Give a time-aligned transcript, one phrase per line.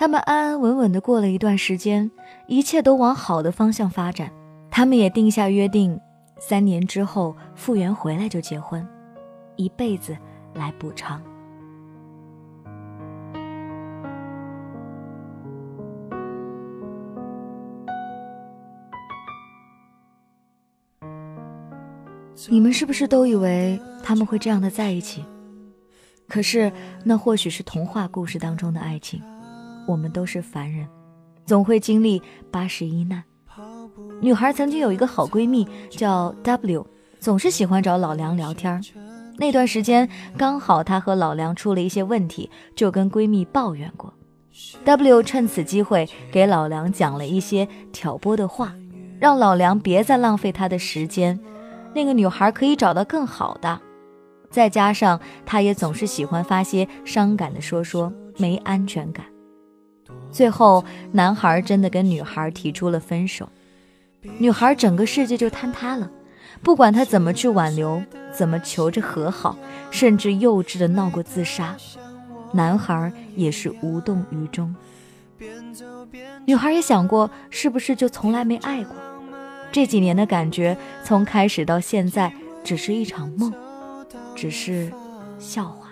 [0.00, 2.10] 他们安安稳稳的过了一段时间，
[2.46, 4.32] 一切都往好的方向发展。
[4.70, 6.00] 他们也定下约定，
[6.38, 8.88] 三年之后复原回来就结婚，
[9.56, 10.16] 一辈子
[10.54, 11.20] 来补偿。
[22.48, 25.22] 你们是不是都以为他们会这样的在一起？
[26.26, 26.72] 可是
[27.04, 29.22] 那或许是童话故事当中的爱情。
[29.90, 30.86] 我们都是凡人，
[31.44, 33.24] 总会经历八十一难。
[34.20, 36.86] 女孩曾经有一个好闺蜜叫 W，
[37.18, 38.80] 总是喜欢找老梁聊天。
[39.36, 44.14] 那段时间刚好她和老梁出了一些问题，就跟闺蜜抱怨过。
[44.84, 48.72] W 趁此机会给老梁讲了一些挑拨的话，
[49.18, 51.38] 让老梁别再浪费他的时间。
[51.94, 53.80] 那个女孩可以找到更好的，
[54.50, 59.26] 再加上她也总是喜欢发些伤感的说说，没安全感。
[60.30, 63.48] 最后，男孩真的跟女孩提出了分手，
[64.38, 66.10] 女孩整个世界就坍塌了。
[66.62, 69.56] 不管他怎么去挽留，怎么求着和好，
[69.90, 71.76] 甚至幼稚的闹过自杀，
[72.52, 74.74] 男孩也是无动于衷。
[76.44, 78.94] 女孩也想过，是不是就从来没爱过？
[79.72, 82.32] 这几年的感觉，从开始到现在，
[82.62, 83.54] 只是一场梦，
[84.34, 84.92] 只是
[85.38, 85.88] 笑话。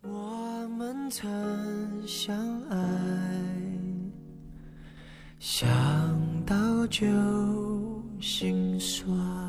[0.00, 2.36] 我们曾相
[2.68, 2.76] 爱，
[5.38, 5.66] 想
[6.44, 7.06] 到就
[8.20, 9.43] 心酸。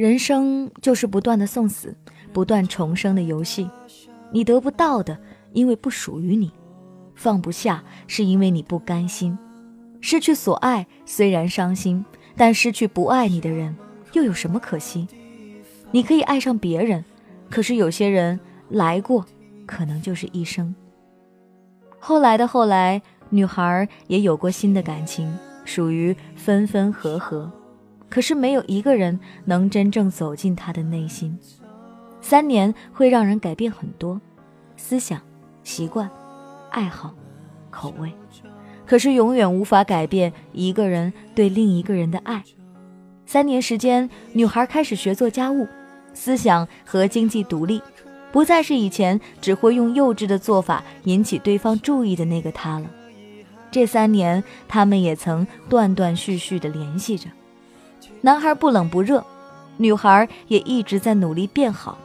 [0.00, 1.94] 人生就是不断的送死、
[2.32, 3.68] 不断重生的游戏。
[4.32, 5.18] 你得不到的，
[5.52, 6.48] 因为不属于你；
[7.14, 9.38] 放不下，是因为你不甘心。
[10.00, 12.02] 失去所爱虽然伤心，
[12.34, 13.76] 但失去不爱你的人，
[14.14, 15.06] 又有什么可惜？
[15.90, 17.04] 你可以爱上别人，
[17.50, 18.40] 可是有些人
[18.70, 19.26] 来过，
[19.66, 20.74] 可能就是一生。
[21.98, 25.30] 后来的后来，女孩也有过新的感情，
[25.66, 27.52] 属于分分合合。
[28.10, 31.38] 可是没有一个人能真正走进他的内心。
[32.20, 34.20] 三年会让人改变很多，
[34.76, 35.18] 思想、
[35.62, 36.10] 习惯、
[36.70, 37.14] 爱好、
[37.70, 38.12] 口味，
[38.84, 42.42] 可是永远无法改变一个人对另一个人的爱。
[43.24, 45.66] 三年时间，女孩开始学做家务，
[46.12, 47.80] 思想和经济独立，
[48.32, 52.90] 不再是以前只会用幼稚的做法引起对方注意的那个她了。
[53.70, 57.28] 这三年，他们也曾断断续续地联系着。
[58.22, 59.24] 男孩不冷不热，
[59.76, 61.98] 女孩也一直在努力变好。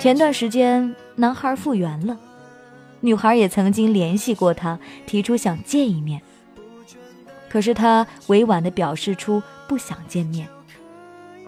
[0.00, 2.16] 前段时间，男孩复原了，
[3.00, 6.20] 女孩也曾经联系过他，提出想见一面，
[7.48, 10.46] 可是他委婉地表示出不想见面。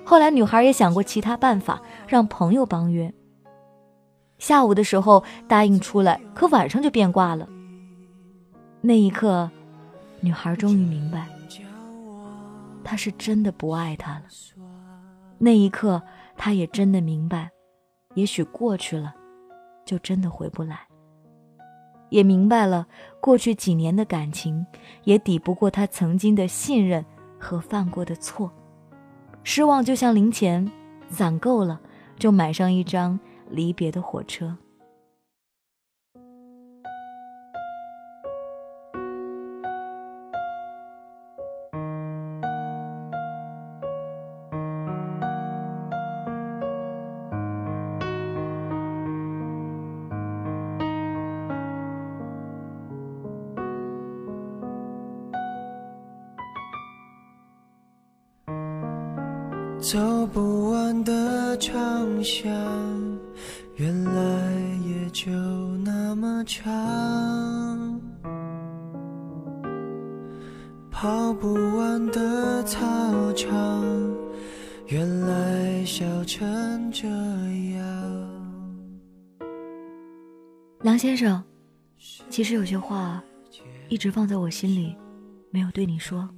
[0.06, 3.12] 后来，女孩也想过其他办法，让朋友帮约。
[4.38, 7.48] 下午的时候答应出来，可晚上就变卦了。
[8.80, 9.50] 那一刻，
[10.20, 11.26] 女孩终于明白，
[12.84, 14.22] 他是真的不爱她了。
[15.38, 16.00] 那一刻，
[16.36, 17.50] 她也真的明白，
[18.14, 19.12] 也许过去了，
[19.84, 20.86] 就真的回不来。
[22.10, 22.86] 也明白了，
[23.20, 24.64] 过去几年的感情，
[25.02, 27.04] 也抵不过他曾经的信任
[27.40, 28.52] 和犯过的错。
[29.48, 30.68] 失望就像零钱，
[31.08, 31.80] 攒够了
[32.18, 33.16] 就买上一张
[33.48, 34.56] 离别的火车。
[59.88, 61.80] 走不完的长
[62.20, 62.50] 巷，
[63.76, 64.52] 原来
[64.84, 65.30] 也就
[65.76, 68.00] 那么长。
[70.90, 73.84] 跑不完的操场，
[74.88, 77.86] 原来笑成这样。
[80.80, 81.40] 梁先生，
[82.28, 83.22] 其实有些话
[83.88, 84.96] 一直放在我心里，
[85.52, 86.28] 没有对你说。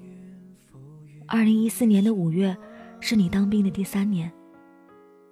[1.26, 2.54] 二零一四年的五月。
[3.00, 4.30] 是你当兵的第三年，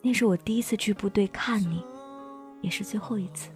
[0.02, 1.84] 那是我第一次去部队看你，
[2.62, 3.50] 也是最后一次。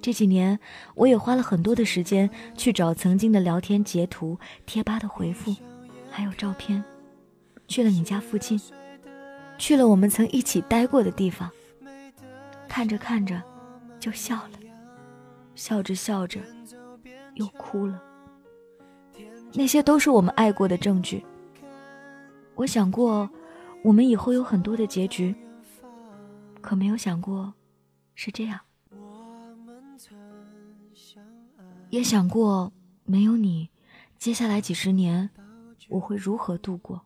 [0.00, 0.58] 这几年，
[0.94, 4.36] 我也花了很多的时间去找曾经的聊天截图、
[4.66, 5.54] 贴吧的回复，
[6.10, 6.82] 还有照片，
[7.68, 8.60] 去了你家附近，
[9.58, 11.48] 去了我们曾一起待过的地方。
[12.68, 13.40] 看着看着，
[14.00, 14.58] 就笑了，
[15.54, 16.40] 笑着笑着，
[17.34, 18.02] 又哭了。
[19.54, 21.24] 那些都是我们爱过的证据。
[22.62, 23.28] 我想过，
[23.82, 25.34] 我们以后有很多的结局，
[26.60, 27.52] 可没有想过
[28.14, 28.60] 是这样。
[31.90, 32.72] 也想过
[33.02, 33.68] 没有你，
[34.16, 35.28] 接下来几十年
[35.88, 37.02] 我会如何度过？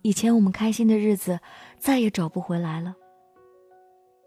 [0.00, 1.38] 以前我们开心的日子
[1.78, 2.96] 再也找不回来了，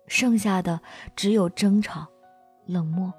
[0.05, 0.79] 剩下的
[1.15, 2.07] 只有争吵、
[2.67, 3.11] 冷漠。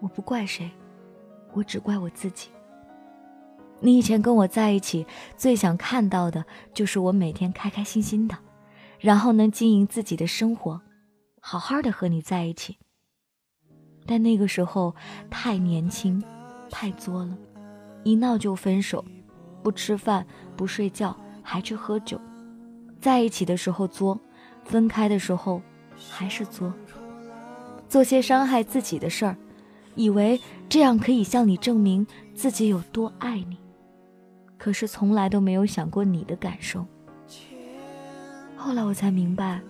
[0.00, 0.70] 我不怪谁，
[1.52, 2.50] 我只怪我自己。
[3.84, 5.04] 你以前跟我在一起，
[5.36, 8.38] 最想看到的就是我每天开开心心的，
[9.00, 10.80] 然后能经营自己的生活，
[11.40, 12.78] 好好的和你在一起。
[14.06, 14.94] 但那个时候
[15.28, 16.22] 太年轻，
[16.70, 17.36] 太作了，
[18.04, 19.04] 一闹就分手，
[19.64, 20.24] 不吃饭
[20.56, 22.20] 不睡觉还去喝酒，
[23.00, 24.16] 在一起的时候作，
[24.64, 25.60] 分开的时候
[26.08, 26.72] 还是作，
[27.88, 29.36] 做些伤害自己的事儿，
[29.96, 33.58] 以为这样可以向你证明自己有多爱你，
[34.62, 36.86] 可是从来都没有想过你的感受。
[38.56, 39.60] 后来我才明白，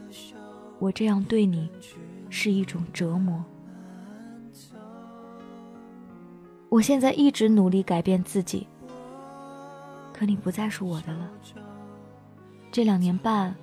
[0.78, 1.66] 我这样对你
[2.28, 3.42] 是一种折磨。
[6.68, 8.68] 我现在一直努力改变自己，
[10.12, 11.30] 可你不再是我的了。
[12.70, 13.56] 这两年半，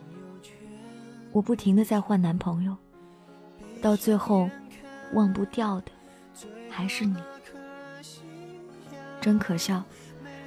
[1.32, 2.76] 我不停的在换男朋友，
[3.84, 4.50] 到最后，
[5.14, 5.92] 忘不掉的
[6.72, 7.16] 还是你。
[9.22, 9.84] 真可笑，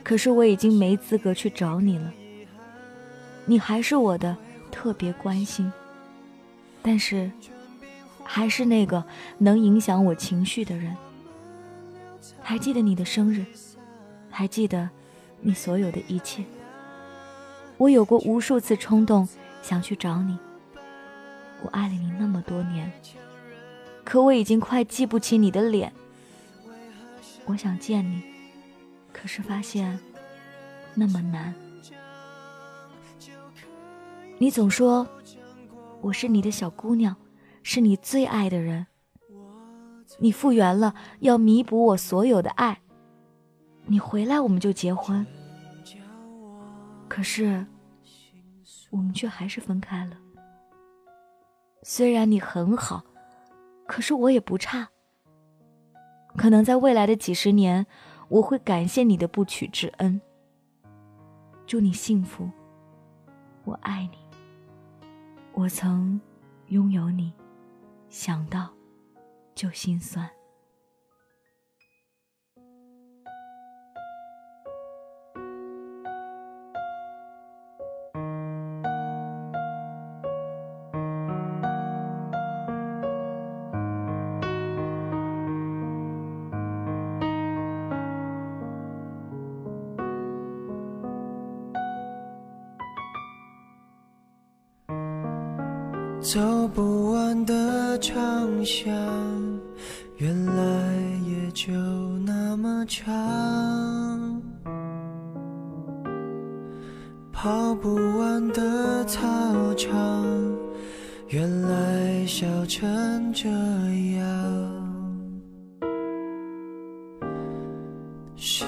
[0.02, 2.12] 可是我已经没资格去找你了。
[3.44, 4.36] 你还是我的
[4.70, 5.72] 特别关心，
[6.80, 7.30] 但是，
[8.22, 9.04] 还是那个
[9.38, 10.96] 能影响我情绪的人。
[12.40, 13.44] 还记得你的生日，
[14.30, 14.88] 还记得
[15.40, 16.44] 你所有的一切。
[17.78, 19.28] 我有过无数次冲动
[19.60, 20.38] 想去找你，
[21.62, 22.92] 我爱了你那么多年，
[24.04, 25.92] 可我已经快记不起你的脸。
[27.46, 28.22] 我想见你，
[29.12, 29.98] 可是发现
[30.94, 31.54] 那么难。
[34.38, 35.06] 你总说
[36.00, 37.14] 我是你的小姑娘，
[37.62, 38.86] 是你最爱的人。
[40.18, 42.80] 你复原了，要弥补我所有的爱。
[43.86, 45.24] 你回来，我们就结婚。
[47.08, 47.66] 可是，
[48.90, 50.16] 我们却还是分开了。
[51.82, 53.04] 虽然你很好，
[53.86, 54.88] 可是我也不差。
[56.36, 57.86] 可能在未来的几十年，
[58.32, 60.18] 我会感谢你的不娶之恩。
[61.66, 62.50] 祝你幸福，
[63.64, 64.16] 我爱你。
[65.52, 66.18] 我曾
[66.68, 67.30] 拥有你，
[68.08, 68.70] 想到。
[69.54, 70.26] 就心酸。
[96.22, 98.88] 走不完的长巷，
[100.18, 100.94] 原来
[101.26, 101.72] 也就
[102.20, 104.40] 那么长。
[107.32, 110.24] 跑不完的操场，
[111.26, 113.48] 原来笑成这
[114.16, 114.22] 样。
[118.36, 118.64] 时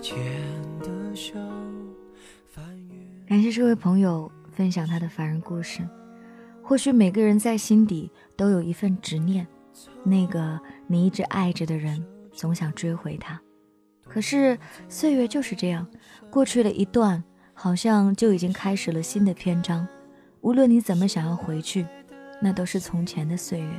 [0.00, 0.16] 间
[0.80, 1.34] 的手
[2.48, 2.96] 翻阅。
[3.28, 5.82] 感谢这位朋友分享他的凡人故事。
[6.62, 9.46] 或许每个人在心底都有一份执念，
[10.04, 12.02] 那个你一直爱着的人，
[12.32, 13.40] 总想追回他。
[14.08, 15.86] 可是岁月就是这样，
[16.30, 19.86] 过去了一段，好像就已经开始了新的篇章。
[20.40, 21.86] 无论你怎么想要回去，
[22.40, 23.70] 那都是从前的岁月。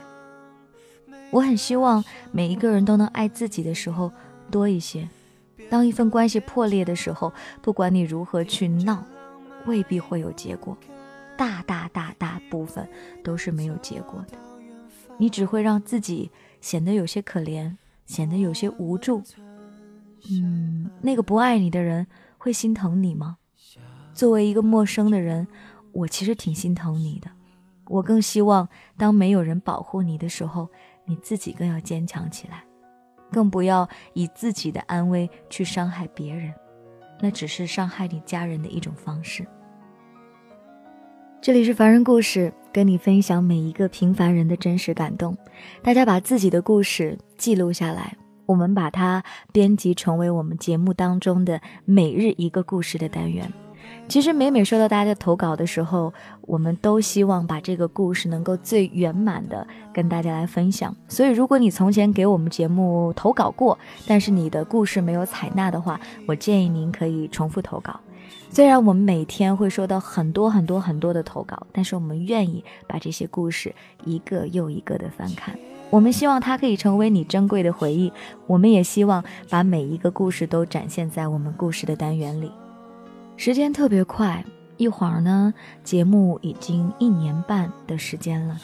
[1.31, 4.11] 我很希望每一个人都能爱自己的时候
[4.51, 5.07] 多一些。
[5.69, 9.03] 当一份关系破裂的时候，不管你如何去闹，
[9.65, 10.77] 未必会有结果。
[11.43, 12.88] 大大大大部分
[13.21, 14.38] 都是没有结果的，
[15.17, 16.31] 你只会让自己
[16.62, 19.21] 显得有些可怜，显得有些无助。
[20.31, 22.07] 嗯，那个不爱你的人
[22.38, 23.39] 会心疼你吗？
[24.13, 25.45] 作为一个陌生的人，
[25.91, 27.29] 我其实挺心疼你的。
[27.89, 30.69] 我更希望，当没有人保护你的时候，
[31.03, 32.63] 你自己更要坚强起来，
[33.33, 36.53] 更不要以自己的安危去伤害别人，
[37.19, 39.45] 那只是伤害你家人的一种方式。
[41.43, 45.35] 这里是凡人故事，跟你分享每一个平凡人的真实感动。
[45.81, 49.21] 大家把自己的故事记录下来，我们把它
[49.51, 53.51] 编辑成为我们节目当中的每日一个故事的单元。
[54.07, 60.95] 其实每每收到大家的投稿的时候，我们都希望把这个故事能够最圆满的跟大家来分享。
[61.09, 68.00] 所以，如果你从前给我们节目投稿过，但是你的故事没有采纳的话，我建议您可以重复投稿。
[68.50, 73.74] 虽然我们每天会收到很多很多很多的投稿，但是我们愿意把这些故事
[74.06, 75.58] 一个又一个的翻看。
[75.89, 78.12] 我们希望它可以成为你珍贵的回忆。
[78.48, 82.51] 我们也希望把每一个故事都展现在我们故事的单元里。
[83.38, 84.44] 时间特别快，
[84.77, 85.53] 一会儿呢，
[85.84, 88.58] 节目已经一年半的时间了。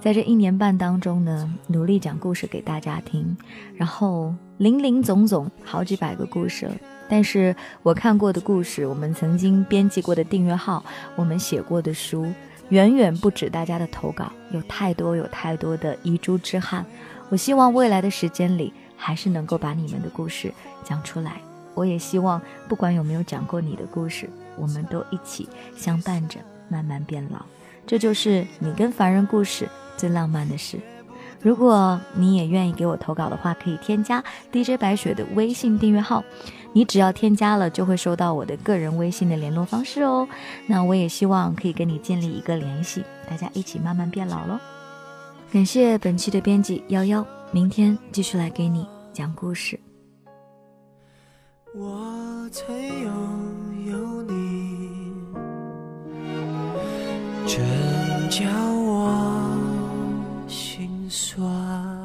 [0.00, 3.36] 在这一年半当中呢，努力讲故事给大家听，
[3.76, 6.72] 然后林林总总好几百个故事了。
[7.08, 10.82] 但是我看过的故事，我们曾经编辑过的订阅号，
[11.14, 12.26] 我们写过的书，
[12.70, 16.86] 远远不止大家的投稿，有太多有太多的遗珠之憾。
[17.28, 20.52] 我希望未来的时间里，还是能够把你们的故事
[20.84, 21.40] 讲出来。
[21.74, 26.38] 我也希望，不管有没有讲过你的故事，我们都一起相伴着
[26.68, 27.44] 慢慢变老。
[27.86, 30.78] 这就是你跟凡人故事最浪漫的事。
[31.40, 34.22] 如果你也愿意给我投稿的话，可以添加
[34.52, 36.22] DJ 白雪的微信订阅号。
[36.72, 40.26] 你只要添加了，就会收到我的个人微信的联络方式哦。
[40.66, 44.58] 那我也希望可以跟你建立一个联系，大家一起慢慢变老喽。
[45.52, 49.78] 感谢本期的编辑幺幺，明天继续来给你讲故事。
[51.74, 53.12] 我曾拥
[53.86, 54.41] 有你，
[57.46, 57.60] 真
[58.30, 59.58] 叫我
[60.48, 62.01] 心酸。